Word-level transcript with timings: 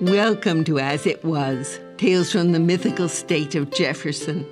Welcome 0.00 0.64
to 0.64 0.78
As 0.78 1.06
It 1.06 1.22
Was 1.24 1.78
Tales 1.98 2.32
from 2.32 2.52
the 2.52 2.60
Mythical 2.60 3.08
State 3.08 3.54
of 3.54 3.70
Jefferson. 3.70 4.46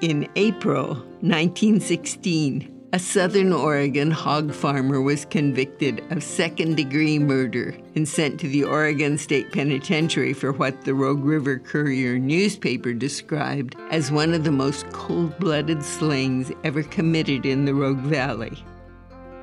In 0.00 0.28
April 0.36 0.94
1916, 1.22 2.88
a 2.92 2.98
Southern 2.98 3.52
Oregon 3.52 4.10
hog 4.10 4.52
farmer 4.52 5.00
was 5.00 5.24
convicted 5.24 6.04
of 6.12 6.22
second 6.22 6.76
degree 6.76 7.18
murder 7.18 7.76
and 7.96 8.06
sent 8.06 8.38
to 8.40 8.48
the 8.48 8.64
Oregon 8.64 9.18
State 9.18 9.50
Penitentiary 9.50 10.32
for 10.32 10.52
what 10.52 10.84
the 10.84 10.94
Rogue 10.94 11.24
River 11.24 11.58
Courier 11.58 12.18
newspaper 12.18 12.92
described 12.92 13.74
as 13.90 14.12
one 14.12 14.34
of 14.34 14.44
the 14.44 14.52
most 14.52 14.88
cold 14.92 15.36
blooded 15.38 15.82
slayings 15.82 16.52
ever 16.64 16.82
committed 16.82 17.46
in 17.46 17.64
the 17.64 17.74
Rogue 17.74 17.98
Valley. 17.98 18.62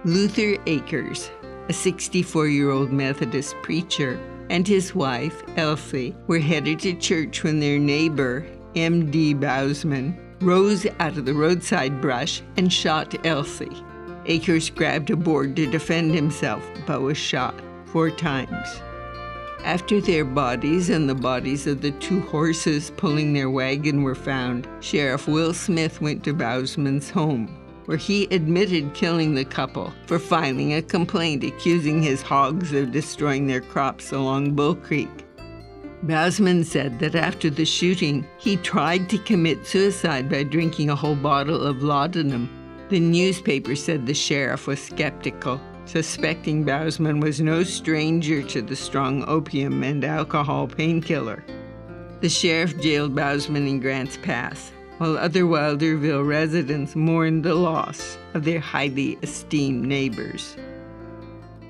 Luther 0.05 0.61
Akers, 0.65 1.29
a 1.69 1.73
64 1.73 2.47
year 2.47 2.71
old 2.71 2.91
Methodist 2.91 3.55
preacher, 3.61 4.19
and 4.49 4.67
his 4.67 4.95
wife, 4.95 5.43
Elsie, 5.55 6.15
were 6.25 6.39
headed 6.39 6.79
to 6.79 6.95
church 6.95 7.43
when 7.43 7.59
their 7.59 7.77
neighbor, 7.77 8.45
M.D. 8.75 9.35
Bousman, 9.35 10.17
rose 10.41 10.87
out 10.99 11.17
of 11.17 11.25
the 11.25 11.33
roadside 11.33 12.01
brush 12.01 12.41
and 12.57 12.73
shot 12.73 13.25
Elsie. 13.25 13.83
Akers 14.25 14.69
grabbed 14.69 15.11
a 15.11 15.15
board 15.15 15.55
to 15.55 15.69
defend 15.69 16.13
himself, 16.13 16.67
but 16.87 17.01
was 17.01 17.17
shot 17.17 17.55
four 17.85 18.09
times. 18.09 18.81
After 19.63 20.01
their 20.01 20.25
bodies 20.25 20.89
and 20.89 21.07
the 21.07 21.15
bodies 21.15 21.67
of 21.67 21.81
the 21.81 21.91
two 21.91 22.21
horses 22.21 22.91
pulling 22.97 23.33
their 23.33 23.49
wagon 23.49 24.03
were 24.03 24.15
found, 24.15 24.67
Sheriff 24.79 25.27
Will 25.27 25.53
Smith 25.53 26.01
went 26.01 26.23
to 26.23 26.33
Bousman's 26.33 27.09
home 27.09 27.55
where 27.89 27.97
he 27.97 28.25
admitted 28.25 28.93
killing 28.93 29.33
the 29.33 29.43
couple 29.43 29.91
for 30.05 30.19
filing 30.19 30.75
a 30.75 30.81
complaint 30.81 31.43
accusing 31.43 32.03
his 32.03 32.21
hogs 32.21 32.71
of 32.71 32.91
destroying 32.91 33.47
their 33.47 33.61
crops 33.61 34.11
along 34.11 34.51
Bull 34.51 34.75
Creek. 34.75 35.09
Bousman 36.03 36.63
said 36.63 36.99
that 36.99 37.15
after 37.15 37.49
the 37.49 37.65
shooting, 37.65 38.27
he 38.37 38.57
tried 38.57 39.09
to 39.09 39.17
commit 39.17 39.65
suicide 39.65 40.29
by 40.29 40.43
drinking 40.43 40.91
a 40.91 40.95
whole 40.95 41.15
bottle 41.15 41.63
of 41.63 41.81
laudanum. 41.81 42.47
The 42.89 42.99
newspaper 42.99 43.75
said 43.75 44.05
the 44.05 44.13
sheriff 44.13 44.67
was 44.67 44.79
skeptical, 44.79 45.59
suspecting 45.85 46.63
Bousman 46.63 47.19
was 47.19 47.41
no 47.41 47.63
stranger 47.63 48.43
to 48.43 48.61
the 48.61 48.75
strong 48.75 49.27
opium 49.27 49.81
and 49.81 50.05
alcohol 50.05 50.67
painkiller. 50.67 51.43
The 52.21 52.29
sheriff 52.29 52.79
jailed 52.79 53.15
Bousman 53.15 53.67
in 53.67 53.79
Grants 53.79 54.17
Pass, 54.17 54.73
while 54.99 55.17
other 55.17 55.43
Wilderville 55.43 56.27
residents 56.27 56.95
mourned 56.95 57.43
the 57.43 57.55
loss 57.55 58.17
of 58.33 58.43
their 58.43 58.59
highly 58.59 59.17
esteemed 59.23 59.85
neighbors. 59.85 60.55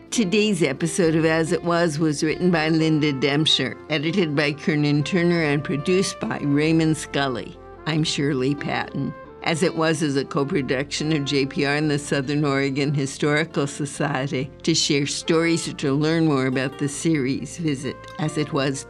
Today's 0.10 0.64
episode 0.64 1.14
of 1.14 1.24
As 1.24 1.52
It 1.52 1.64
Was 1.64 2.00
was 2.00 2.24
written 2.24 2.50
by 2.50 2.70
Linda 2.70 3.14
Dempster, 3.14 3.78
edited 3.92 4.36
by 4.36 4.54
Kernan 4.54 5.04
Turner, 5.04 5.44
and 5.44 5.64
produced 5.64 6.20
by 6.20 6.40
Raymond 6.40 6.98
Scully. 6.98 7.56
I'm 7.86 8.04
Shirley 8.04 8.56
Patton. 8.56 9.14
As 9.44 9.62
It 9.62 9.76
Was 9.76 10.02
is 10.02 10.18
a 10.18 10.26
co 10.26 10.44
production 10.44 11.12
of 11.12 11.20
JPR 11.20 11.78
and 11.78 11.92
the 11.92 12.00
Southern 12.00 12.44
Oregon 12.44 12.94
Historical 12.94 13.68
Society. 13.68 14.50
To 14.64 14.74
share 14.74 15.06
stories 15.06 15.68
or 15.68 15.74
to 15.74 15.94
learn 15.94 16.26
more 16.26 16.48
about 16.48 16.80
the 16.80 16.90
series, 16.90 17.58
visit 17.60 17.96
asitwas.org. 18.18 18.90